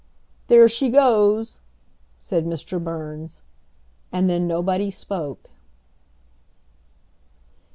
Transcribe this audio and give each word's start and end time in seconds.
"There 0.47 0.67
she 0.67 0.89
goes!" 0.89 1.59
said 2.17 2.43
Mr. 2.47 2.83
Burns, 2.83 3.43
and 4.11 4.27
then 4.27 4.47
nobody 4.47 4.89
spoke. 4.89 5.51